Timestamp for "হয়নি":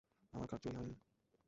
0.75-0.95